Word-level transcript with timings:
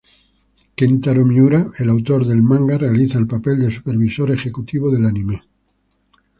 Kentaro 0.75 1.23
Miura, 1.25 1.67
el 1.77 1.87
autor 1.91 2.25
del 2.25 2.41
manga, 2.41 2.75
realiza 2.75 3.19
el 3.19 3.27
papel 3.27 3.59
de 3.59 3.69
"supervisor 3.69 4.31
ejecutivo" 4.31 4.89
del 4.89 5.05
anime. 5.05 5.41